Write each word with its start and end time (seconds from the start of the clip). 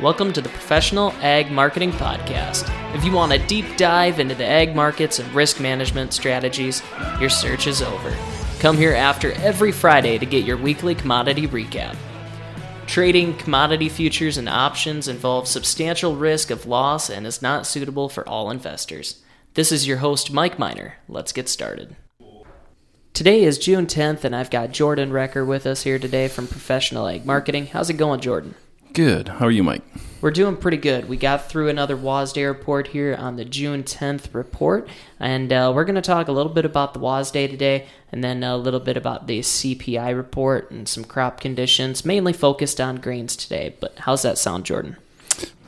Welcome 0.00 0.32
to 0.34 0.40
the 0.40 0.48
Professional 0.48 1.10
Ag 1.22 1.50
Marketing 1.50 1.90
Podcast. 1.90 2.72
If 2.94 3.04
you 3.04 3.10
want 3.10 3.32
a 3.32 3.44
deep 3.48 3.76
dive 3.76 4.20
into 4.20 4.36
the 4.36 4.46
ag 4.46 4.76
markets 4.76 5.18
and 5.18 5.28
risk 5.34 5.58
management 5.58 6.12
strategies, 6.12 6.84
your 7.18 7.28
search 7.28 7.66
is 7.66 7.82
over. 7.82 8.16
Come 8.60 8.76
here 8.76 8.94
after 8.94 9.32
every 9.32 9.72
Friday 9.72 10.16
to 10.16 10.24
get 10.24 10.44
your 10.44 10.56
weekly 10.56 10.94
commodity 10.94 11.48
recap. 11.48 11.96
Trading 12.86 13.36
commodity 13.38 13.88
futures 13.88 14.36
and 14.36 14.48
options 14.48 15.08
involves 15.08 15.50
substantial 15.50 16.14
risk 16.14 16.52
of 16.52 16.64
loss 16.64 17.10
and 17.10 17.26
is 17.26 17.42
not 17.42 17.66
suitable 17.66 18.08
for 18.08 18.26
all 18.28 18.52
investors. 18.52 19.24
This 19.54 19.72
is 19.72 19.88
your 19.88 19.96
host, 19.96 20.32
Mike 20.32 20.60
Miner. 20.60 20.94
Let's 21.08 21.32
get 21.32 21.48
started. 21.48 21.96
Today 23.14 23.42
is 23.42 23.58
June 23.58 23.86
10th, 23.86 24.22
and 24.22 24.36
I've 24.36 24.48
got 24.48 24.70
Jordan 24.70 25.10
Recker 25.10 25.44
with 25.44 25.66
us 25.66 25.82
here 25.82 25.98
today 25.98 26.28
from 26.28 26.46
Professional 26.46 27.08
Ag 27.08 27.26
Marketing. 27.26 27.66
How's 27.66 27.90
it 27.90 27.94
going, 27.94 28.20
Jordan? 28.20 28.54
Good. 28.98 29.28
How 29.28 29.46
are 29.46 29.50
you, 29.52 29.62
Mike? 29.62 29.84
We're 30.20 30.32
doing 30.32 30.56
pretty 30.56 30.76
good. 30.76 31.08
We 31.08 31.16
got 31.16 31.48
through 31.48 31.68
another 31.68 31.96
WASDE 31.96 32.44
report 32.48 32.88
here 32.88 33.14
on 33.14 33.36
the 33.36 33.44
June 33.44 33.84
10th 33.84 34.34
report, 34.34 34.88
and 35.20 35.52
uh, 35.52 35.70
we're 35.72 35.84
going 35.84 35.94
to 35.94 36.02
talk 36.02 36.26
a 36.26 36.32
little 36.32 36.52
bit 36.52 36.64
about 36.64 36.94
the 36.94 36.98
WASDE 36.98 37.48
today, 37.48 37.86
and 38.10 38.24
then 38.24 38.42
a 38.42 38.56
little 38.56 38.80
bit 38.80 38.96
about 38.96 39.28
the 39.28 39.38
CPI 39.38 40.16
report 40.16 40.72
and 40.72 40.88
some 40.88 41.04
crop 41.04 41.38
conditions, 41.38 42.04
mainly 42.04 42.32
focused 42.32 42.80
on 42.80 42.96
grains 42.96 43.36
today. 43.36 43.76
But 43.78 43.96
how's 44.00 44.22
that 44.22 44.36
sound, 44.36 44.64
Jordan? 44.64 44.96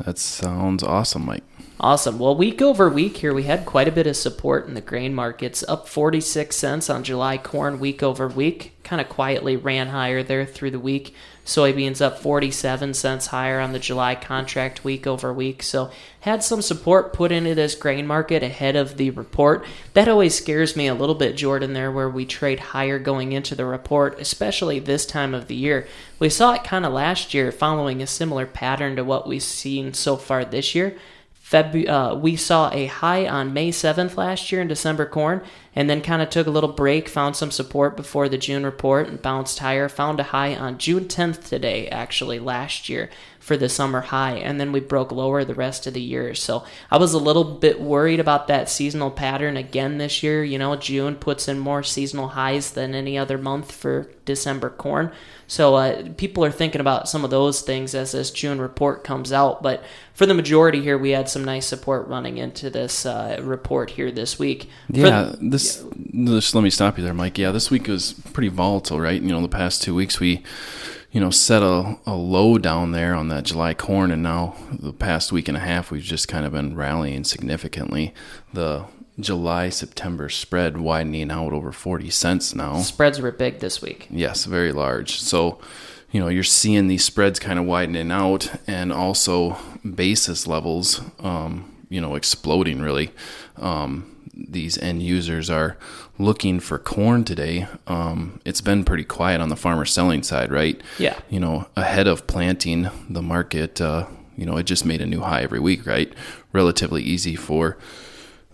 That 0.05 0.19
sounds 0.19 0.83
awesome, 0.83 1.25
Mike. 1.25 1.45
Awesome. 1.79 2.19
Well, 2.19 2.35
week 2.35 2.61
over 2.61 2.91
week 2.91 3.19
here, 3.19 3.33
we 3.33 3.45
had 3.45 3.65
quite 3.65 3.87
a 3.87 3.93
bit 3.93 4.09
of 4.09 4.17
support 4.17 4.67
in 4.67 4.75
the 4.75 4.81
grain 4.81 5.15
markets, 5.15 5.63
up 5.69 5.87
46 5.89 6.57
cents 6.57 6.91
on 6.91 7.05
July 7.05 7.39
corn 7.39 7.79
week 7.79 8.03
over 8.03 8.27
week. 8.27 8.73
Kind 8.83 9.01
of 9.01 9.09
quietly 9.09 9.55
ran 9.57 9.87
higher 9.87 10.25
there 10.25 10.45
through 10.45 10.73
the 10.73 10.81
week. 10.81 11.15
Soybeans 11.45 12.01
up 12.01 12.19
47 12.19 12.95
cents 12.95 13.29
higher 13.29 13.61
on 13.61 13.73
the 13.73 13.79
July 13.79 14.15
contract 14.15 14.85
week 14.85 15.07
over 15.07 15.33
week. 15.33 15.63
So, 15.63 15.91
had 16.21 16.45
some 16.45 16.63
support 16.63 17.13
put 17.13 17.33
into 17.33 17.55
this 17.55 17.75
grain 17.75 18.07
market 18.07 18.43
ahead 18.43 18.77
of 18.77 18.97
the 18.97 19.11
report. 19.11 19.65
That 19.95 20.09
always 20.09 20.35
scares 20.35 20.77
me 20.77 20.87
a 20.87 20.95
little 20.95 21.15
bit, 21.15 21.37
Jordan, 21.37 21.73
there, 21.73 21.91
where 21.91 22.11
we 22.11 22.27
trade 22.27 22.61
higher 22.61 22.99
going 22.99 23.33
into 23.33 23.55
the 23.55 23.65
report, 23.65 24.21
especially 24.21 24.79
this 24.79 25.07
time 25.07 25.35
of 25.35 25.47
the 25.47 25.55
year. 25.55 25.89
We 26.19 26.29
saw 26.29 26.53
it 26.53 26.65
kind 26.65 26.85
of 26.85 26.93
last 26.93 27.33
year, 27.33 27.51
following 27.51 28.03
a 28.03 28.07
similar 28.07 28.47
pattern 28.47 28.97
to 28.97 29.05
what 29.05 29.27
we've 29.27 29.43
seen 29.43 29.95
so 29.95 30.17
far 30.17 30.45
this 30.45 30.75
year. 30.75 30.97
Febu- 31.43 31.89
uh, 31.89 32.15
we 32.15 32.37
saw 32.37 32.71
a 32.73 32.87
high 32.87 33.27
on 33.27 33.53
May 33.53 33.71
7th 33.71 34.17
last 34.17 34.53
year 34.53 34.61
in 34.61 34.69
December 34.69 35.07
corn, 35.07 35.43
and 35.75 35.89
then 35.89 36.01
kind 36.01 36.23
of 36.23 36.31
took 36.31 36.47
a 36.47 36.51
little 36.51 36.73
break, 36.73 37.09
found 37.09 37.35
some 37.35 37.51
support 37.51 37.97
before 37.97 38.29
the 38.29 38.39
June 38.39 38.65
report, 38.65 39.09
and 39.09 39.23
bounced 39.23 39.59
higher. 39.59 39.89
Found 39.89 40.21
a 40.21 40.25
high 40.25 40.55
on 40.55 40.79
June 40.79 41.07
10th 41.07 41.49
today, 41.49 41.89
actually, 41.89 42.39
last 42.39 42.89
year 42.89 43.11
for 43.41 43.57
the 43.57 43.69
summer 43.69 44.03
high, 44.03 44.35
and 44.35 44.61
then 44.61 44.71
we 44.71 44.81
broke 44.81 45.11
lower 45.11 45.45
the 45.45 45.55
rest 45.55 45.87
of 45.87 45.95
the 45.95 46.01
year. 46.01 46.35
So 46.35 46.63
I 46.91 46.99
was 46.99 47.15
a 47.15 47.19
little 47.19 47.43
bit 47.43 47.81
worried 47.81 48.21
about 48.21 48.47
that 48.49 48.69
seasonal 48.69 49.11
pattern 49.11 49.57
again 49.57 49.97
this 49.97 50.23
year. 50.23 50.45
You 50.45 50.59
know, 50.59 50.77
June 50.77 51.17
puts 51.17 51.49
in 51.49 51.59
more 51.59 51.83
seasonal 51.83 52.29
highs 52.29 52.71
than 52.73 52.95
any 52.95 53.17
other 53.17 53.39
month 53.39 53.73
for 53.73 54.11
December 54.27 54.69
corn. 54.69 55.11
So 55.47 55.75
uh, 55.75 56.11
people 56.17 56.45
are 56.45 56.51
thinking 56.53 56.83
about 56.83 57.09
some 57.09 57.25
of 57.25 57.31
those 57.31 57.63
things 57.63 57.95
as 57.95 58.13
this 58.13 58.31
June 58.31 58.61
report 58.61 59.03
comes 59.03 59.33
out. 59.33 59.63
But 59.63 59.83
for 60.13 60.27
the 60.27 60.35
majority 60.35 60.83
here, 60.83 60.99
we 60.99 61.11
had 61.11 61.29
some 61.29 61.45
nice 61.45 61.67
support 61.67 62.07
running 62.07 62.37
into 62.37 62.69
this 62.69 63.07
uh, 63.07 63.41
report 63.43 63.91
here 63.91 64.13
this 64.13 64.39
week. 64.39 64.69
Yeah, 64.91 65.35
this. 65.41 65.83
Just 66.15 66.55
let 66.55 66.63
me 66.63 66.71
stop 66.71 66.99
you 66.99 67.05
there, 67.05 67.15
Mike. 67.15 67.39
Yeah, 67.39 67.53
this 67.53 67.71
week 67.71 67.89
was 67.89 68.13
pretty 68.13 68.49
volatile, 68.49 69.01
right? 69.01 69.21
You 69.21 69.31
know, 69.31 69.41
the 69.41 69.49
past 69.49 69.83
two 69.83 69.95
weeks 69.95 70.21
we 70.21 70.45
you 71.13 71.21
know, 71.21 71.31
set 71.31 71.63
a, 71.63 71.99
a 72.07 72.15
low 72.15 72.57
down 72.59 72.93
there 72.93 73.15
on 73.15 73.29
that 73.29 73.45
July 73.45 73.75
corn, 73.75 74.11
and 74.11 74.23
now 74.23 74.55
the 74.73 74.93
past 74.93 75.33
week 75.33 75.49
and 75.49 75.57
a 75.57 75.61
half, 75.61 75.91
we've 75.91 76.03
just 76.03 76.29
kind 76.29 76.47
of 76.47 76.53
been 76.53 76.77
rallying 76.77 77.25
significantly. 77.25 78.15
The 78.53 78.85
July 79.19 79.69
September 79.69 80.29
spread 80.29 80.79
widening 80.79 81.31
out 81.31 81.53
over 81.53 81.73
40 81.73 82.11
cents 82.11 82.55
now. 82.55 82.79
Spreads 82.79 83.21
were 83.21 83.33
big 83.33 83.59
this 83.59 83.83
week. 83.83 84.07
Yes, 84.11 84.45
very 84.45 84.73
large. 84.73 85.21
So, 85.21 85.59
you 86.11 86.21
know, 86.21 86.29
you're 86.29 86.45
seeing 86.45 86.87
these 86.87 87.05
spreads 87.05 87.39
kind 87.39 87.59
of 87.59 87.67
widening 87.67 88.11
out 88.13 88.51
and 88.67 88.93
also 88.93 89.59
basis 89.95 90.47
levels, 90.47 91.01
um, 91.19 91.71
you 91.89 92.01
know, 92.01 92.15
exploding 92.15 92.81
really. 92.81 93.11
Um, 93.57 94.17
these 94.49 94.79
end 94.79 95.03
users 95.03 95.51
are 95.51 95.77
looking 96.19 96.61
for 96.61 96.79
corn 96.79 97.25
today, 97.25 97.67
um, 97.87 98.41
it's 98.45 98.61
been 98.61 98.85
pretty 98.85 99.05
quiet 99.05 99.41
on 99.41 99.49
the 99.49 99.57
farmer 99.57 99.85
selling 99.85 100.23
side, 100.23 100.51
right? 100.51 100.81
Yeah. 100.99 101.19
You 101.29 101.41
know, 101.41 101.67
ahead 101.77 102.07
of 102.07 102.27
planting, 102.27 102.89
the 103.09 103.23
market, 103.23 103.81
uh, 103.81 104.07
you 104.37 104.47
know, 104.47 104.57
it 104.57 104.65
just 104.65 104.85
made 104.85 105.01
a 105.01 105.07
new 105.07 105.21
high 105.21 105.43
every 105.43 105.61
week, 105.61 105.87
right? 105.87 106.13
Relatively 106.53 107.03
easy 107.03 107.37
for 107.37 107.79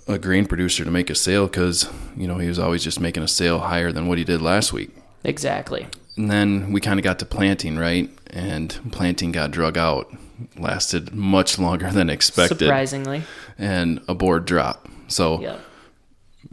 a 0.09 0.19
grain 0.19 0.47
producer 0.47 0.85
to 0.85 0.91
make 0.91 1.11
a 1.11 1.15
sale 1.15 1.47
because, 1.47 1.89
you 2.17 2.27
know, 2.27 2.39
he 2.39 2.49
was 2.49 2.59
always 2.59 2.85
just 2.85 3.01
making 3.01 3.23
a 3.23 3.29
sale 3.29 3.59
higher 3.59 3.93
than 3.93 4.07
what 4.07 4.19
he 4.19 4.25
did 4.25 4.41
last 4.41 4.73
week. 4.73 4.91
Exactly. 5.25 5.89
And 6.17 6.31
then 6.31 6.73
we 6.73 6.81
kind 6.81 6.99
of 6.99 7.05
got 7.05 7.19
to 7.19 7.27
planting, 7.27 7.77
right? 7.77 8.09
And 8.29 8.79
planting 8.93 9.33
got 9.33 9.51
drug 9.51 9.77
out, 9.77 10.11
lasted 10.57 11.13
much 11.13 11.59
longer 11.59 11.91
than 11.91 12.09
expected. 12.09 12.59
Surprisingly. 12.59 13.25
And 13.59 14.01
a 14.09 14.15
board 14.15 14.45
drop. 14.47 14.89
So, 15.09 15.41
yep 15.41 15.61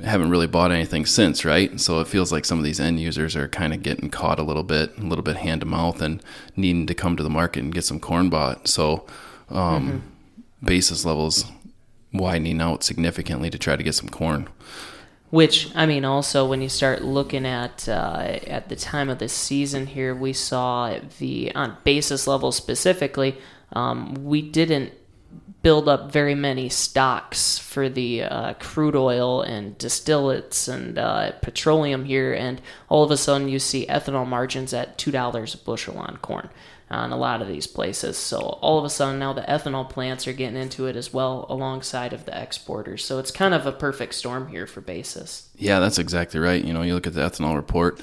haven't 0.02 0.30
really 0.30 0.48
bought 0.48 0.72
anything 0.72 1.06
since, 1.06 1.46
right? 1.46 1.80
So 1.80 2.00
it 2.00 2.08
feels 2.08 2.31
like 2.31 2.46
some 2.46 2.58
of 2.58 2.64
these 2.64 2.80
end 2.80 3.00
users 3.00 3.36
are 3.36 3.48
kind 3.48 3.74
of 3.74 3.84
getting 3.84 4.09
caught 4.09 4.40
a 4.40 4.44
little 4.44 4.64
bit, 4.64 4.98
a 4.98 5.02
little 5.02 5.24
bit 5.24 5.38
hand 5.38 5.62
to 5.62 5.68
mouth, 5.68 6.02
and 6.02 6.24
needing 6.56 6.88
to 6.88 6.94
come 6.94 7.16
to 7.18 7.24
the 7.24 7.30
market 7.30 7.64
and 7.64 7.74
get 7.74 7.84
some 7.84 8.00
corn 8.00 8.30
bought. 8.30 8.68
So 8.68 9.06
um, 9.50 9.88
mm-hmm. 9.88 10.66
basis 10.66 11.06
levels 11.06 11.46
widening 12.12 12.62
out 12.62 12.84
significantly 12.84 13.50
to 13.50 13.58
try 13.58 13.76
to 13.76 13.84
get 13.84 13.96
some 13.96 14.09
corn. 14.09 14.48
Which 15.30 15.76
I 15.76 15.88
mean, 15.88 16.06
also 16.06 16.48
when 16.48 16.62
you 16.62 16.70
start 16.70 17.02
looking 17.02 17.46
at 17.46 17.90
uh, 17.90 18.38
at 18.46 18.70
the 18.70 18.75
time 18.75 19.10
of 19.10 19.18
the 19.18 19.28
season 19.28 19.88
here, 19.88 20.14
we 20.14 20.31
saw 20.31 21.00
the 21.18 21.54
on 21.56 21.78
basis 21.84 22.28
levels 22.28 22.56
specifically, 22.56 23.38
um, 23.72 24.14
we 24.24 24.44
didn't 24.44 24.94
build 25.63 25.90
up 25.90 26.12
very 26.12 26.35
many 26.35 26.69
stocks 26.69 27.57
for 27.57 27.90
the 27.90 28.22
uh, 28.22 28.53
crude 28.56 28.96
oil 28.96 29.41
and 29.41 29.78
distillates 29.79 30.72
and 30.72 31.00
uh, 31.00 31.31
petroleum 31.41 32.06
here, 32.06 32.34
and 32.34 32.62
all 32.90 33.03
of 33.03 33.09
a 33.09 33.18
sudden 33.18 33.50
you 33.50 33.57
see 33.57 33.88
ethanol 33.88 34.28
margins 34.28 34.74
at 34.74 34.97
two 34.97 35.12
dollars 35.12 35.56
a 35.56 35.57
bushel 35.57 35.97
on 35.97 36.18
corn 36.18 36.50
on 36.91 37.12
a 37.12 37.18
lot 37.18 37.41
of 37.41 37.47
these 37.47 37.66
places. 37.66 38.18
So 38.18 38.38
all 38.38 38.78
of 38.78 38.85
a 38.85 38.90
sudden 38.90 39.18
now 39.18 39.34
the 39.34 39.41
ethanol 39.41 39.90
plants 39.90 40.28
are 40.28 40.34
getting 40.34 40.62
into 40.62 40.85
it 40.85 40.96
as 40.96 41.12
well 41.12 41.47
alongside 41.50 42.13
of 42.13 42.25
the 42.25 42.40
exporters. 42.40 43.03
So 43.03 43.18
it's 43.18 43.31
kind 43.31 43.53
of 43.53 43.66
a 43.66 43.72
perfect 43.72 44.13
storm 44.13 44.50
here 44.50 44.68
for 44.68 44.81
basis. 44.81 45.50
Yeah, 45.56 45.80
that's 45.80 45.97
exactly 45.97 46.40
right. 46.40 46.63
You 46.63 46.74
know, 46.74 46.84
you 46.84 46.94
look 46.94 47.07
at 47.07 47.13
the 47.13 47.22
ethanol 47.22 47.56
report 47.56 48.00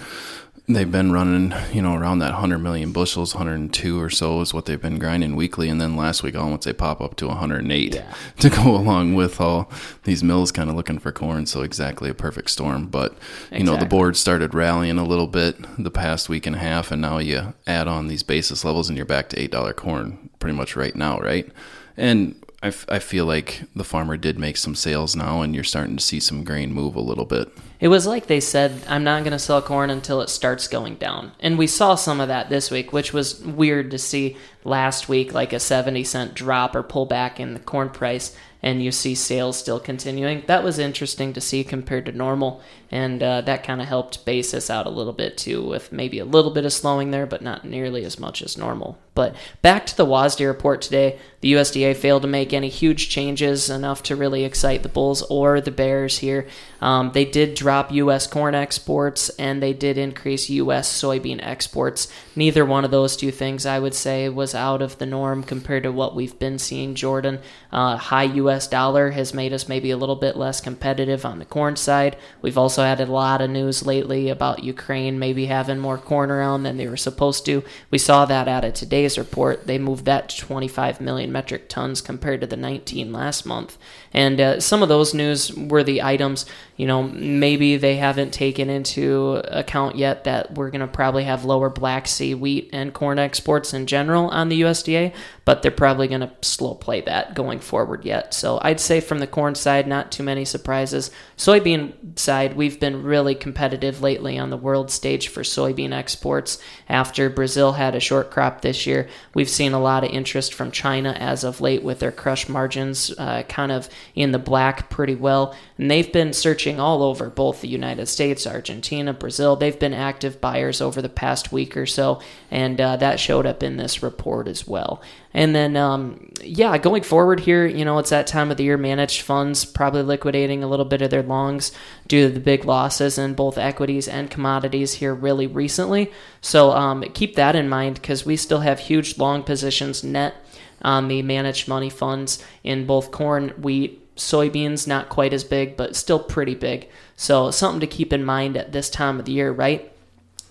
they've 0.69 0.91
been 0.91 1.12
running, 1.12 1.54
you 1.72 1.82
know, 1.82 1.94
around 1.94 2.21
that 2.21 2.32
100 2.32 2.59
million 2.59 2.93
bushels, 2.93 3.34
102 3.34 4.00
or 4.00 4.10
so 4.10 4.41
is 4.41 4.54
what 4.54 4.66
they've 4.66 4.81
been 4.81 4.98
grinding 4.98 5.37
weekly. 5.37 5.69
And 5.69 5.81
then 5.81 5.97
last 5.97 6.22
week, 6.22 6.34
once 6.34 6.65
they 6.65 6.72
pop 6.72 7.00
up 7.00 7.16
to 7.16 7.26
108 7.28 7.94
yeah. 7.94 8.15
to 8.38 8.50
go 8.50 8.75
along 8.75 9.15
with 9.15 9.41
all 9.41 9.71
these 10.04 10.22
mills 10.22 10.53
kind 10.53 10.71
of 10.71 10.76
looking 10.76 10.98
for 10.98 11.12
corn. 11.12 11.47
So 11.47 11.62
exactly 11.62 12.10
a 12.10 12.15
perfect 12.15 12.50
storm. 12.50 12.87
But, 12.87 13.12
you 13.12 13.19
exactly. 13.59 13.65
know, 13.65 13.76
the 13.76 13.87
board 13.87 14.16
started 14.16 14.54
rallying 14.54 14.98
a 14.98 15.04
little 15.04 15.26
bit 15.26 15.56
the 15.78 15.91
past 15.91 16.28
week 16.28 16.47
and 16.47 16.56
a 16.56 16.60
half. 16.60 16.91
And 16.91 17.03
now 17.03 17.19
you 17.19 17.54
add 17.66 17.88
on 17.88 18.09
these 18.09 18.22
basis 18.22 18.65
levels 18.65 18.88
and 18.88 18.97
you're 18.97 19.06
back 19.06 19.28
to 19.31 19.48
$8 19.48 19.77
corn 19.77 20.31
pretty 20.38 20.56
much 20.56 20.77
right 20.77 20.94
now, 20.94 21.19
right? 21.19 21.50
And 21.97 22.34
I, 22.62 22.69
f- 22.69 22.87
I 22.88 22.98
feel 22.98 23.25
like 23.25 23.62
the 23.75 23.84
farmer 23.84 24.16
did 24.16 24.38
make 24.38 24.56
some 24.56 24.75
sales 24.75 25.16
now, 25.16 25.41
and 25.41 25.54
you're 25.54 25.65
starting 25.65 25.97
to 25.97 26.04
see 26.04 26.21
some 26.21 26.44
grain 26.44 26.72
move 26.72 26.94
a 26.94 27.00
little 27.00 27.25
bit. 27.25 27.48
It 27.81 27.89
was 27.89 28.07
like 28.07 28.27
they 28.27 28.41
said, 28.41 28.83
I'm 28.89 29.05
not 29.05 29.23
going 29.23 29.33
to 29.33 29.39
sell 29.39 29.63
corn 29.63 29.89
until 29.89 30.21
it 30.21 30.29
starts 30.29 30.69
going 30.69 30.97
down. 30.97 31.33
And 31.41 31.57
we 31.57 31.67
saw 31.67 31.95
some 31.95 32.21
of 32.21 32.29
that 32.29 32.51
this 32.51 32.71
week, 32.71 32.93
which 32.93 33.15
was 33.15 33.41
weird 33.43 33.91
to 33.93 33.99
see 33.99 34.37
last 34.65 35.09
week, 35.09 35.33
like 35.33 35.54
a 35.54 35.60
70 35.60 36.04
cent 36.04 36.34
drop 36.34 36.77
or 36.77 36.83
pullback 36.83 37.41
in 37.41 37.54
the 37.54 37.60
corn 37.60 37.89
price 37.89 38.37
and 38.63 38.83
you 38.83 38.93
see 38.93 39.15
sales 39.15 39.59
still 39.59 39.81
continuing. 39.81 40.43
That 40.47 40.63
was 40.63 40.78
interesting 40.78 41.33
to 41.33 41.41
see 41.41 41.65
compared 41.65 42.07
to 42.07 42.13
normal, 42.13 42.60
and 42.91 43.22
uh, 43.22 43.41
that 43.43 43.63
kind 43.63 43.81
of 43.81 43.89
helped 43.89 44.25
basis 44.25 44.69
out 44.69 44.87
a 44.87 44.91
little 44.91 45.13
bit 45.13 45.39
too, 45.39 45.65
with 45.66 45.93
maybe 45.93 46.19
a 46.19 46.25
little 46.25 46.51
bit 46.51 46.66
of 46.66 46.72
slowing 46.72 47.10
there, 47.10 47.27
but 47.27 47.43
not 47.43 47.65
nearly 47.65 48.04
as 48.04 48.19
much 48.19 48.43
as 48.43 48.59
normal. 48.59 48.99
But 49.15 49.34
back 49.63 49.87
to 49.87 49.97
the 49.97 50.07
WASDE 50.07 50.47
report 50.47 50.83
today, 50.83 51.19
the 51.41 51.54
USDA 51.54 51.97
failed 51.97 52.22
to 52.22 52.28
make 52.28 52.53
any 52.53 52.69
huge 52.69 53.09
changes 53.09 53.71
enough 53.71 54.03
to 54.04 54.16
really 54.16 54.45
excite 54.45 54.83
the 54.83 54.89
bulls 54.89 55.22
or 55.22 55.60
the 55.60 55.71
bears 55.71 56.19
here. 56.19 56.47
Um, 56.81 57.13
they 57.13 57.25
did 57.25 57.54
drop 57.54 57.70
U.S. 57.93 58.27
corn 58.27 58.55
exports 58.55 59.31
and 59.31 59.63
they 59.63 59.72
did 59.72 59.97
increase 59.97 60.51
U.S. 60.51 60.93
soybean 60.93 61.41
exports. 61.43 62.13
Neither 62.37 62.65
one 62.67 62.84
of 62.84 62.91
those 62.91 63.17
two 63.17 63.31
things, 63.31 63.65
I 63.65 63.78
would 63.78 63.95
say, 63.95 64.28
was 64.28 64.55
out 64.55 64.83
of 64.83 64.99
the 64.99 65.07
norm 65.07 65.43
compared 65.43 65.84
to 65.84 65.93
what 65.93 66.15
we've 66.15 66.39
been 66.39 66.59
seeing. 66.59 66.95
Jordan, 66.95 67.41
uh, 67.72 67.97
high 67.97 68.25
U.S 68.25 68.51
U.S. 68.51 68.67
dollar 68.67 69.13
has 69.13 69.33
made 69.33 69.53
us 69.53 69.69
maybe 69.69 69.93
a 69.93 69.97
little 69.97 70.17
bit 70.17 70.37
less 70.37 70.61
competitive 70.61 71.25
on 71.25 71.39
the 71.39 71.45
corn 71.45 71.77
side. 71.77 72.17
We've 72.43 72.59
also 72.59 72.83
had 72.83 73.01
a 73.01 73.07
lot 73.07 73.41
of 73.41 73.49
news 73.49 73.87
lately 73.87 74.28
about 74.28 74.65
Ukraine 74.65 75.21
maybe 75.21 75.47
having 75.47 75.78
more 75.78 75.97
corn 75.97 76.33
around 76.33 76.65
than 76.65 76.77
they 76.77 76.89
were 76.89 76.97
supposed 76.97 77.47
to. 77.47 77.63
We 77.91 77.99
saw 77.99 78.25
that 78.25 78.49
out 78.49 78.65
of 78.65 78.75
today's 78.75 79.16
report. 79.16 79.69
They 79.69 79.78
moved 79.78 80.05
that 80.07 80.31
to 80.31 80.39
25 80.39 81.01
million 81.01 81.31
metric 81.31 81.69
tons 81.69 82.01
compared 82.01 82.41
to 82.41 82.47
the 82.49 82.57
19 82.57 83.13
last 83.13 83.47
month. 83.47 83.78
And 84.13 84.41
uh, 84.41 84.61
some 84.61 84.83
of 84.83 84.89
those 84.89 85.15
news 85.15 85.55
were 85.55 85.84
the 85.84 86.03
items, 86.03 86.45
you 86.77 86.87
know, 86.87 87.05
maybe 87.05 87.59
they 87.60 87.97
haven't 87.97 88.33
taken 88.33 88.71
into 88.71 89.42
account 89.48 89.97
yet 89.97 90.24
that 90.24 90.54
we're 90.54 90.71
going 90.71 90.80
to 90.80 90.86
probably 90.86 91.24
have 91.24 91.45
lower 91.45 91.68
Black 91.68 92.07
Sea 92.09 92.34
wheat 92.34 92.71
and 92.72 92.95
corn 92.95 93.18
exports 93.18 93.74
in 93.74 93.86
general 93.86 94.28
on 94.28 94.48
the 94.48 94.62
USDA, 94.62 95.12
but 95.45 95.62
they're 95.62 95.71
probably 95.71 96.09
going 96.09 96.21
to 96.21 96.33
slow 96.42 96.74
play 96.74 97.01
that 97.03 97.34
going 97.34 97.60
forward 97.60 98.04
yet. 98.04 98.33
So 98.34 98.59
I'd 98.62 98.80
say 98.80 99.01
from 99.01 99.18
the 99.18 99.27
corn 99.27 99.54
side, 99.54 99.86
not 99.86 100.12
too 100.12 100.22
many 100.22 100.45
surprises. 100.45 101.10
Soybean 101.36 102.18
side, 102.18 102.57
we've 102.57 102.78
been 102.78 103.03
really 103.03 103.34
competitive 103.34 104.01
lately 104.01 104.39
on 104.39 104.51
the 104.51 104.56
world 104.56 104.91
stage 104.91 105.28
for 105.28 105.42
soybean 105.42 105.92
exports. 105.92 106.59
After 106.89 107.28
Brazil 107.28 107.72
had 107.72 107.95
a 107.95 108.01
short 108.01 108.30
crop 108.30 108.60
this 108.60 108.86
year, 108.86 109.09
we've 109.34 109.51
seen 109.51 109.72
a 109.72 109.80
lot 109.80 110.04
of 110.04 110.10
interest 110.10 110.54
from 110.54 110.71
China 110.71 111.10
as 111.18 111.45
of 111.45 111.60
late 111.60 111.83
with 111.83 111.98
their 111.98 112.13
crush 112.13 112.48
margins 112.48 113.10
uh, 113.18 113.42
kind 113.48 113.72
of 113.72 113.89
in 114.15 114.33
the 114.33 114.39
black 114.39 114.89
pretty 114.89 115.15
well. 115.15 115.54
And 115.78 115.91
they've 115.91 116.13
been 116.13 116.33
searching 116.33 116.78
all 116.78 117.03
over 117.03 117.28
both 117.28 117.50
the 117.59 117.69
United 117.69 118.07
States, 118.07 118.47
Argentina, 118.47 119.13
Brazil. 119.13 119.57
They've 119.57 119.79
been 119.79 119.95
active 119.95 120.41
buyers 120.41 120.81
over 120.81 121.03
the 121.03 121.09
past 121.09 121.53
week 121.53 121.77
or 121.77 121.87
so, 121.87 122.21
and 122.51 122.81
uh, 122.81 122.97
that 122.97 123.19
showed 123.19 123.47
up 123.47 123.63
in 123.63 123.77
this 123.77 124.03
report 124.03 124.47
as 124.47 124.67
well. 124.67 125.03
And 125.35 125.55
then, 125.55 125.77
um, 125.77 126.31
yeah, 126.43 126.77
going 126.79 127.03
forward 127.03 127.41
here, 127.41 127.67
you 127.67 127.85
know, 127.85 127.99
it's 127.99 128.11
that 128.11 128.27
time 128.27 128.51
of 128.51 128.57
the 128.57 128.65
year. 128.65 128.77
Managed 128.77 129.23
funds 129.23 129.65
probably 129.65 130.03
liquidating 130.03 130.63
a 130.63 130.69
little 130.69 130.85
bit 130.85 131.03
of 131.03 131.11
their 131.11 131.23
longs 131.23 131.73
due 132.09 132.29
to 132.29 132.35
the 132.35 132.41
big 132.41 132.65
losses 132.65 133.19
in 133.19 133.35
both 133.35 133.59
equities 133.59 134.09
and 134.09 134.31
commodities 134.31 134.95
here 134.95 135.15
really 135.15 135.47
recently. 135.47 136.11
So 136.41 136.73
um, 136.73 137.03
keep 137.15 137.37
that 137.37 137.57
in 137.57 137.69
mind 137.69 137.97
because 137.97 138.27
we 138.27 138.37
still 138.37 138.61
have 138.61 138.81
huge 138.81 139.19
long 139.19 139.43
positions 139.43 140.03
net 140.03 140.35
on 140.83 141.09
the 141.09 141.23
managed 141.23 141.69
money 141.69 141.91
funds 141.91 142.43
in 142.65 142.87
both 142.87 143.11
corn, 143.11 143.51
wheat, 143.51 144.00
soybeans, 144.21 144.87
not 144.87 145.09
quite 145.09 145.33
as 145.33 145.45
big, 145.45 145.77
but 145.77 145.97
still 145.97 146.21
pretty 146.21 146.55
big. 146.55 146.89
So 147.17 147.51
something 147.51 147.81
to 147.81 147.87
keep 147.87 148.13
in 148.13 148.25
mind 148.25 148.57
at 148.57 148.72
this 148.72 148.91
time 148.91 149.19
of 149.19 149.25
the 149.25 149.33
year, 149.33 149.51
right? 149.51 149.93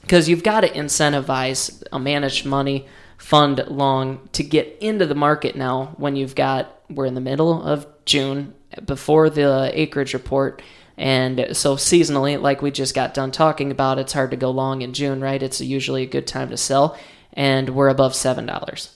Because 0.02 0.28
you've 0.28 0.44
got 0.44 0.62
to 0.62 0.70
incentivize 0.70 1.84
a 1.92 2.00
managed 2.00 2.46
money 2.46 2.88
fund 3.18 3.64
long 3.68 4.28
to 4.32 4.44
get 4.44 4.78
into 4.82 5.06
the 5.06 5.16
market 5.16 5.56
now 5.56 5.94
when 5.98 6.16
you've 6.16 6.36
got, 6.36 6.82
we're 6.90 7.06
in 7.06 7.16
the 7.16 7.22
middle 7.22 7.62
of 7.62 7.86
June 8.06 8.54
before 8.86 9.30
the 9.30 9.72
acreage 9.74 10.14
report. 10.14 10.62
And 10.98 11.56
so 11.56 11.76
seasonally, 11.76 12.42
like 12.42 12.62
we 12.62 12.72
just 12.72 12.96
got 12.96 13.14
done 13.14 13.32
talking 13.32 13.72
about, 13.72 14.00
it's 14.00 14.14
hard 14.14 14.32
to 14.32 14.38
go 14.38 14.52
long 14.52 14.82
in 14.82 14.94
June, 14.94 15.22
right? 15.22 15.42
It's 15.42 15.62
usually 15.62 16.04
a 16.04 16.08
good 16.08 16.28
time 16.28 16.50
to 16.50 16.58
sell. 16.58 16.98
And 17.34 17.70
we're 17.70 17.90
above 17.90 18.14
$7. 18.14 18.90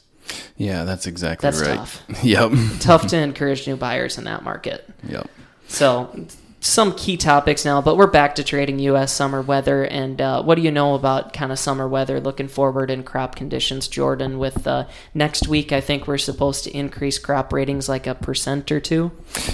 Yeah, 0.58 0.84
that's 0.84 1.08
exactly 1.08 1.48
That's 1.48 1.62
right. 1.62 1.78
tough. 1.78 2.02
Yep. 2.24 2.52
Tough 2.80 3.08
to 3.08 3.18
encourage 3.18 3.68
new 3.68 3.76
buyers 3.76 4.18
in 4.18 4.24
that 4.26 4.44
market. 4.44 4.88
Yep. 5.08 5.30
So, 5.68 6.28
some 6.60 6.96
key 6.96 7.18
topics 7.18 7.66
now, 7.66 7.82
but 7.82 7.98
we're 7.98 8.08
back 8.08 8.36
to 8.36 8.44
trading 8.44 8.80
U.S. 8.80 9.12
summer 9.12 9.42
weather. 9.42 9.84
And 9.84 10.22
uh, 10.22 10.44
what 10.44 10.56
do 10.56 10.62
you 10.62 10.72
know 10.72 10.96
about 10.96 11.34
kind 11.34 11.52
of 11.52 11.60
summer 11.60 11.90
weather 11.90 12.22
looking 12.22 12.48
forward 12.48 12.90
in 12.90 13.04
crop 13.04 13.36
conditions, 13.36 13.90
Jordan? 13.90 14.40
With 14.40 14.66
uh, 14.66 14.88
next 15.14 15.48
week, 15.50 15.74
I 15.74 15.82
think 15.82 16.08
we're 16.08 16.18
supposed 16.18 16.64
to 16.64 16.72
increase 16.72 17.20
crop 17.20 17.52
ratings 17.52 17.90
like 17.90 18.08
a 18.08 18.16
percent 18.16 18.72
or 18.72 18.80
two. 18.80 19.12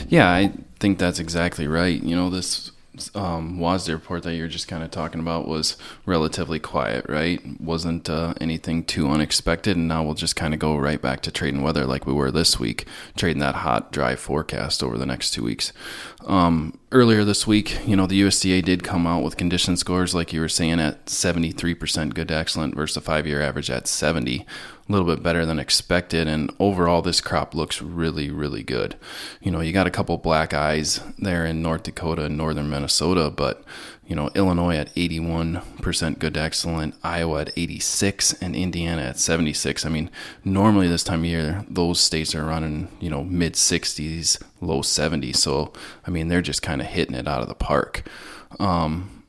Yeah, 0.08 0.30
I 0.30 0.54
think 0.80 1.00
that's 1.00 1.20
exactly 1.20 1.66
right. 1.68 2.02
You 2.02 2.16
know, 2.16 2.30
this 2.30 2.72
um, 3.16 3.60
WASDE 3.60 3.94
report 3.94 4.24
that 4.24 4.36
you 4.36 4.44
were 4.44 4.48
just 4.48 4.68
kind 4.68 4.84
of 4.84 4.92
talking 4.92 5.20
about 5.20 5.48
was 5.48 5.78
relatively 6.06 6.60
quiet, 6.60 7.06
right? 7.10 7.42
Wasn't 7.60 8.10
uh, 8.10 8.34
anything 8.40 8.84
too 8.84 9.10
unexpected, 9.10 9.78
and 9.78 9.88
now 9.88 10.04
we'll 10.04 10.14
just 10.14 10.36
kind 10.36 10.54
of 10.54 10.60
go 10.60 10.78
right 10.78 11.02
back 11.02 11.22
to 11.22 11.32
trading 11.32 11.62
weather 11.62 11.86
like 11.86 12.06
we 12.06 12.14
were 12.14 12.32
this 12.32 12.60
week, 12.60 12.86
trading 13.16 13.40
that 13.40 13.56
hot, 13.56 13.92
dry 13.92 14.16
forecast 14.16 14.84
over 14.84 14.98
the 14.98 15.06
next 15.06 15.32
two 15.32 15.44
weeks. 15.44 15.74
Um, 16.26 16.78
earlier 16.92 17.24
this 17.24 17.48
week, 17.48 17.86
you 17.88 17.96
know, 17.96 18.08
the 18.08 18.22
USDA 18.22 18.64
did 18.64 18.84
come 18.84 19.08
out 19.08 19.24
with 19.24 19.38
condition 19.38 19.78
scores, 19.78 20.14
like 20.14 20.34
you 20.34 20.42
were 20.42 20.50
saying, 20.50 20.80
at 20.80 21.06
73% 21.06 22.14
good 22.14 22.28
to 22.28 22.36
excellent 22.36 22.76
versus 22.76 22.98
a 22.98 23.02
five 23.02 23.26
year 23.26 23.42
average 23.42 23.70
at 23.70 23.88
70 23.88 24.46
a 24.90 24.92
little 24.92 25.08
bit 25.08 25.22
better 25.22 25.46
than 25.46 25.60
expected. 25.60 26.28
And 26.28 26.52
overall, 26.60 27.02
this 27.04 27.22
crop 27.22 27.54
looks 27.54 27.82
really, 27.82 28.32
really 28.32 28.64
good. 28.64 28.96
You 29.40 29.52
know, 29.52 29.62
you 29.62 29.72
got 29.72 29.88
a 29.88 29.92
couple 29.92 30.18
black 30.18 30.54
eyes 30.54 31.00
there 31.20 31.46
in 31.46 31.62
North 31.62 31.84
Dakota 31.84 32.26
and 32.26 32.36
northern 32.38 32.70
Minnesota, 32.70 33.30
but 33.30 33.64
you 34.08 34.16
know, 34.16 34.32
Illinois 34.34 34.76
at 34.76 34.94
81% 34.96 36.18
good 36.18 36.34
to 36.34 36.42
excellent, 36.42 36.96
Iowa 37.04 37.42
at 37.42 37.52
86, 37.56 38.34
and 38.42 38.56
Indiana 38.56 39.04
at 39.04 39.20
76. 39.20 39.86
I 39.86 39.90
mean, 39.90 40.10
normally 40.44 40.88
this 40.88 41.04
time 41.04 41.20
of 41.20 41.26
year, 41.26 41.64
those 41.70 42.00
states 42.00 42.34
are 42.34 42.44
running, 42.44 42.88
you 43.00 43.12
know, 43.12 43.24
mid 43.24 43.54
60s, 43.54 44.42
low 44.62 44.82
70s. 44.82 45.36
So, 45.36 45.74
I 46.08 46.10
mean, 46.10 46.28
they're 46.28 46.42
just 46.42 46.64
kind 46.64 46.82
of 46.82 46.88
hitting 46.88 47.14
it 47.14 47.28
out 47.28 47.44
of 47.44 47.48
the 47.48 47.54
park. 47.54 48.10
Um, 48.60 49.24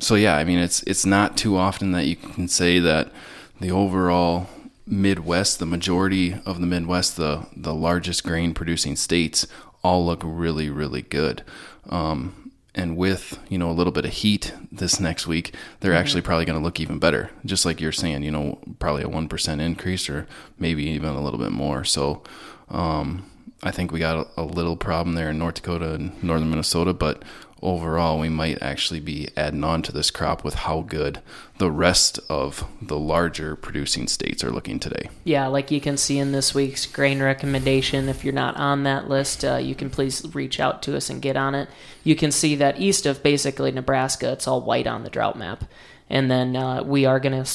so 0.00 0.14
yeah, 0.14 0.36
I 0.36 0.44
mean, 0.44 0.58
it's 0.58 0.82
it's 0.84 1.04
not 1.04 1.36
too 1.36 1.58
often 1.58 1.92
that 1.92 2.06
you 2.06 2.16
can 2.16 2.48
say 2.48 2.78
that 2.78 3.12
the 3.60 3.70
overall 3.70 4.48
Midwest, 4.90 5.58
the 5.58 5.66
majority 5.66 6.34
of 6.44 6.60
the 6.60 6.66
Midwest, 6.66 7.16
the 7.16 7.46
the 7.54 7.74
largest 7.74 8.24
grain 8.24 8.54
producing 8.54 8.96
states, 8.96 9.46
all 9.82 10.06
look 10.06 10.22
really 10.24 10.70
really 10.70 11.02
good. 11.02 11.42
Um, 11.88 12.52
and 12.74 12.96
with 12.96 13.38
you 13.48 13.58
know 13.58 13.70
a 13.70 13.72
little 13.72 13.92
bit 13.92 14.04
of 14.04 14.12
heat 14.12 14.54
this 14.72 14.98
next 15.00 15.26
week, 15.26 15.54
they're 15.80 15.92
mm-hmm. 15.92 16.00
actually 16.00 16.22
probably 16.22 16.44
going 16.44 16.58
to 16.58 16.64
look 16.64 16.80
even 16.80 16.98
better. 16.98 17.30
Just 17.44 17.64
like 17.64 17.80
you're 17.80 17.92
saying, 17.92 18.22
you 18.22 18.30
know, 18.30 18.58
probably 18.78 19.02
a 19.02 19.08
one 19.08 19.28
percent 19.28 19.60
increase 19.60 20.08
or 20.08 20.26
maybe 20.58 20.84
even 20.84 21.10
a 21.10 21.22
little 21.22 21.38
bit 21.38 21.52
more. 21.52 21.84
So. 21.84 22.22
Um, 22.70 23.24
I 23.62 23.70
think 23.70 23.92
we 23.92 23.98
got 23.98 24.28
a, 24.36 24.42
a 24.42 24.44
little 24.44 24.76
problem 24.76 25.14
there 25.14 25.30
in 25.30 25.38
North 25.38 25.56
Dakota 25.56 25.94
and 25.94 26.22
northern 26.22 26.50
Minnesota, 26.50 26.92
but 26.92 27.22
overall, 27.62 28.18
we 28.18 28.28
might 28.28 28.62
actually 28.62 29.00
be 29.00 29.28
adding 29.36 29.64
on 29.64 29.82
to 29.82 29.92
this 29.92 30.10
crop 30.10 30.44
with 30.44 30.54
how 30.54 30.82
good 30.82 31.20
the 31.58 31.70
rest 31.70 32.20
of 32.28 32.64
the 32.80 32.98
larger 32.98 33.56
producing 33.56 34.06
states 34.06 34.44
are 34.44 34.50
looking 34.50 34.78
today. 34.78 35.08
Yeah, 35.24 35.46
like 35.48 35.70
you 35.70 35.80
can 35.80 35.96
see 35.96 36.18
in 36.18 36.32
this 36.32 36.54
week's 36.54 36.86
grain 36.86 37.20
recommendation, 37.20 38.08
if 38.08 38.24
you're 38.24 38.32
not 38.32 38.56
on 38.56 38.84
that 38.84 39.08
list, 39.08 39.44
uh, 39.44 39.56
you 39.56 39.74
can 39.74 39.90
please 39.90 40.24
reach 40.34 40.60
out 40.60 40.82
to 40.84 40.96
us 40.96 41.10
and 41.10 41.20
get 41.20 41.36
on 41.36 41.54
it. 41.54 41.68
You 42.04 42.16
can 42.16 42.30
see 42.30 42.54
that 42.56 42.80
east 42.80 43.06
of 43.06 43.22
basically 43.22 43.72
Nebraska, 43.72 44.32
it's 44.32 44.46
all 44.46 44.60
white 44.60 44.86
on 44.86 45.02
the 45.02 45.10
drought 45.10 45.36
map. 45.36 45.64
And 46.10 46.30
then 46.30 46.56
uh, 46.56 46.82
we 46.84 47.04
are 47.04 47.20
going 47.20 47.44
to 47.44 47.50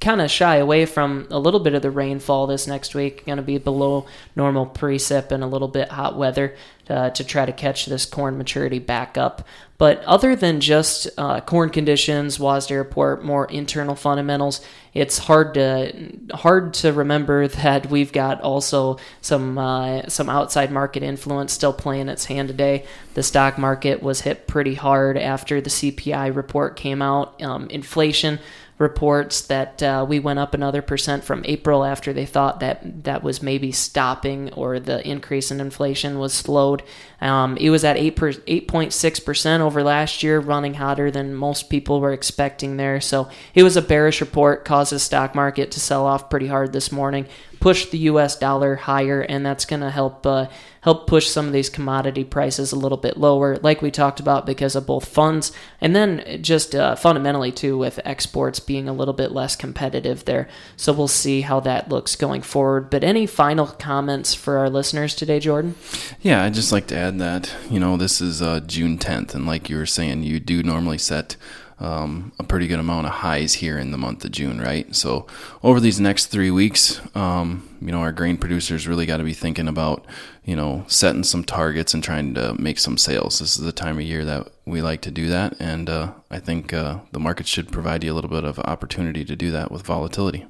kind 0.00 0.22
of 0.22 0.30
shy 0.30 0.56
away 0.56 0.86
from 0.86 1.26
a 1.30 1.38
little 1.38 1.60
bit 1.60 1.74
of 1.74 1.82
the 1.82 1.90
rainfall 1.90 2.46
this 2.46 2.66
next 2.66 2.94
week. 2.94 3.26
Going 3.26 3.36
to 3.36 3.42
be 3.42 3.58
below 3.58 4.06
normal 4.34 4.66
precip 4.66 5.30
and 5.30 5.44
a 5.44 5.46
little 5.46 5.68
bit 5.68 5.90
hot 5.90 6.16
weather 6.16 6.56
uh, 6.88 7.10
to 7.10 7.22
try 7.22 7.44
to 7.44 7.52
catch 7.52 7.84
this 7.86 8.06
corn 8.06 8.38
maturity 8.38 8.78
back 8.78 9.18
up. 9.18 9.46
But 9.76 10.02
other 10.04 10.34
than 10.34 10.60
just 10.60 11.08
uh, 11.16 11.40
corn 11.40 11.70
conditions, 11.70 12.38
WASDE 12.38 12.76
report, 12.76 13.24
more 13.24 13.46
internal 13.46 13.94
fundamentals, 13.94 14.60
it's 14.92 15.18
hard 15.18 15.54
to 15.54 15.92
hard 16.32 16.74
to 16.74 16.92
remember 16.92 17.46
that 17.48 17.90
we've 17.90 18.12
got 18.12 18.40
also 18.40 18.98
some 19.20 19.58
uh, 19.58 20.08
some 20.08 20.30
outside 20.30 20.72
market 20.72 21.02
influence 21.02 21.52
still 21.52 21.72
playing 21.74 22.08
its 22.08 22.24
hand 22.24 22.48
today. 22.48 22.86
The 23.14 23.22
stock 23.22 23.58
market 23.58 24.02
was 24.02 24.22
hit 24.22 24.46
pretty 24.46 24.74
hard 24.74 25.18
after 25.18 25.60
the 25.60 25.70
CPI 25.70 26.34
report 26.34 26.76
came 26.76 27.02
out. 27.02 27.40
Um, 27.42 27.68
inflation 27.68 28.38
reports 28.80 29.42
that 29.42 29.82
uh, 29.82 30.04
we 30.08 30.18
went 30.18 30.38
up 30.38 30.54
another 30.54 30.80
percent 30.80 31.22
from 31.22 31.42
April 31.44 31.84
after 31.84 32.14
they 32.14 32.24
thought 32.24 32.60
that 32.60 33.04
that 33.04 33.22
was 33.22 33.42
maybe 33.42 33.70
stopping 33.70 34.50
or 34.54 34.80
the 34.80 35.06
increase 35.06 35.50
in 35.50 35.60
inflation 35.60 36.18
was 36.18 36.32
slowed. 36.32 36.82
Um, 37.20 37.58
it 37.58 37.68
was 37.68 37.84
at 37.84 37.98
8 37.98 38.16
8.6% 38.16 39.60
over 39.60 39.82
last 39.82 40.22
year, 40.22 40.40
running 40.40 40.74
hotter 40.74 41.10
than 41.10 41.34
most 41.34 41.68
people 41.68 42.00
were 42.00 42.14
expecting 42.14 42.78
there. 42.78 43.02
So 43.02 43.28
it 43.54 43.62
was 43.62 43.76
a 43.76 43.82
bearish 43.82 44.22
report, 44.22 44.64
caused 44.64 44.92
the 44.92 44.98
stock 44.98 45.34
market 45.34 45.70
to 45.72 45.80
sell 45.80 46.06
off 46.06 46.30
pretty 46.30 46.46
hard 46.46 46.72
this 46.72 46.90
morning 46.90 47.26
push 47.60 47.86
the 47.86 47.98
U.S. 47.98 48.36
dollar 48.36 48.74
higher, 48.74 49.20
and 49.20 49.44
that's 49.44 49.66
going 49.66 49.82
to 49.82 49.90
help 49.90 50.26
uh, 50.26 50.46
help 50.82 51.06
push 51.06 51.28
some 51.28 51.46
of 51.46 51.52
these 51.52 51.68
commodity 51.68 52.24
prices 52.24 52.72
a 52.72 52.76
little 52.76 52.98
bit 52.98 53.16
lower, 53.16 53.58
like 53.58 53.82
we 53.82 53.90
talked 53.90 54.18
about, 54.18 54.46
because 54.46 54.74
of 54.74 54.86
both 54.86 55.06
funds 55.06 55.52
and 55.80 55.94
then 55.94 56.42
just 56.42 56.74
uh, 56.74 56.96
fundamentally 56.96 57.52
too 57.52 57.76
with 57.76 58.00
exports 58.04 58.60
being 58.60 58.88
a 58.88 58.92
little 58.92 59.14
bit 59.14 59.30
less 59.30 59.56
competitive 59.56 60.24
there. 60.24 60.48
So 60.76 60.92
we'll 60.92 61.08
see 61.08 61.42
how 61.42 61.60
that 61.60 61.88
looks 61.88 62.16
going 62.16 62.42
forward. 62.42 62.88
But 62.90 63.04
any 63.04 63.26
final 63.26 63.66
comments 63.66 64.34
for 64.34 64.58
our 64.58 64.70
listeners 64.70 65.14
today, 65.14 65.38
Jordan? 65.38 65.74
Yeah, 66.20 66.44
I'd 66.44 66.54
just 66.54 66.72
like 66.72 66.86
to 66.88 66.96
add 66.96 67.18
that 67.18 67.54
you 67.68 67.78
know 67.78 67.96
this 67.96 68.20
is 68.20 68.40
uh, 68.40 68.60
June 68.60 68.98
10th, 68.98 69.34
and 69.34 69.46
like 69.46 69.68
you 69.68 69.76
were 69.76 69.86
saying, 69.86 70.22
you 70.22 70.40
do 70.40 70.62
normally 70.62 70.98
set 70.98 71.36
um, 71.80 72.32
a 72.38 72.44
pretty 72.44 72.66
good 72.66 72.78
amount 72.78 73.06
of 73.06 73.12
highs 73.12 73.54
here 73.54 73.78
in 73.78 73.90
the 73.90 73.98
month 73.98 74.24
of 74.24 74.32
June, 74.32 74.60
right? 74.60 74.94
So 74.94 75.26
over 75.62 75.80
these 75.80 75.98
next 75.98 76.26
three 76.26 76.50
weeks, 76.50 77.00
um, 77.16 77.68
you 77.80 77.90
know, 77.90 78.00
our 78.00 78.12
grain 78.12 78.36
producers 78.36 78.86
really 78.86 79.06
got 79.06 79.16
to 79.16 79.24
be 79.24 79.32
thinking 79.32 79.66
about, 79.66 80.06
you 80.44 80.54
know, 80.54 80.84
setting 80.86 81.24
some 81.24 81.42
targets 81.42 81.94
and 81.94 82.04
trying 82.04 82.34
to 82.34 82.54
make 82.54 82.78
some 82.78 82.98
sales. 82.98 83.38
This 83.38 83.56
is 83.56 83.64
the 83.64 83.72
time 83.72 83.96
of 83.96 84.04
year 84.04 84.24
that 84.26 84.48
we 84.66 84.82
like 84.82 85.00
to 85.02 85.10
do 85.10 85.28
that, 85.28 85.56
and 85.58 85.88
uh, 85.88 86.12
I 86.30 86.38
think 86.38 86.72
uh, 86.72 86.98
the 87.12 87.18
market 87.18 87.46
should 87.46 87.72
provide 87.72 88.04
you 88.04 88.12
a 88.12 88.14
little 88.14 88.30
bit 88.30 88.44
of 88.44 88.58
opportunity 88.60 89.24
to 89.24 89.34
do 89.34 89.50
that 89.50 89.72
with 89.72 89.82
volatility. 89.82 90.46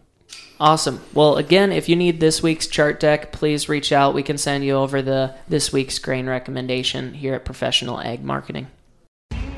Awesome. 0.59 1.01
Well, 1.15 1.39
again, 1.39 1.73
if 1.73 1.89
you 1.89 1.97
need 1.97 2.21
this 2.21 2.43
week's 2.43 2.67
chart 2.67 3.01
deck, 3.01 3.33
please 3.33 3.69
reach 3.69 3.93
out. 3.93 4.13
We 4.13 4.23
can 4.23 4.37
send 4.37 4.63
you 4.63 4.75
over 4.75 5.01
the 5.01 5.35
this 5.49 5.73
week's 5.73 5.99
grain 5.99 6.27
recommendation 6.27 7.15
here 7.15 7.35
at 7.35 7.47
Professional 7.47 7.99
Ag 7.99 8.23
Marketing. 8.23 8.67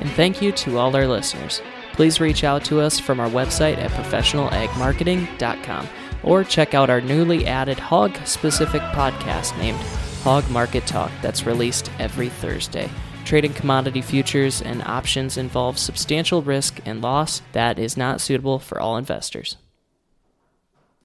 And 0.02 0.10
thank 0.10 0.42
you 0.42 0.50
to 0.50 0.78
all 0.78 0.96
our 0.96 1.06
listeners. 1.06 1.62
Please 1.92 2.20
reach 2.20 2.42
out 2.42 2.64
to 2.64 2.80
us 2.80 2.98
from 2.98 3.20
our 3.20 3.28
website 3.28 3.78
at 3.78 3.92
professionalagmarketing.com 3.92 5.88
or 6.24 6.42
check 6.42 6.74
out 6.74 6.90
our 6.90 7.00
newly 7.00 7.46
added 7.46 7.78
hog 7.78 8.16
specific 8.24 8.82
podcast 8.82 9.56
named 9.58 9.78
Hog 10.24 10.50
Market 10.50 10.88
Talk 10.88 11.12
that's 11.22 11.46
released 11.46 11.88
every 12.00 12.30
Thursday. 12.30 12.90
Trading 13.24 13.52
commodity 13.54 14.02
futures 14.02 14.60
and 14.60 14.82
options 14.82 15.36
involves 15.36 15.80
substantial 15.80 16.42
risk 16.42 16.80
and 16.84 17.00
loss 17.00 17.40
that 17.52 17.78
is 17.78 17.96
not 17.96 18.20
suitable 18.20 18.58
for 18.58 18.80
all 18.80 18.96
investors. 18.96 19.56